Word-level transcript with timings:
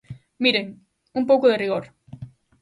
Miren, 0.43 0.67
un 1.19 1.23
pouco 1.29 1.45
de 1.47 1.59
rigor. 1.63 1.83